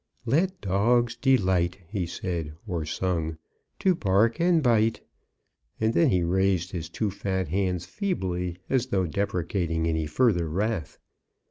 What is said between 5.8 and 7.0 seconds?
then he raised his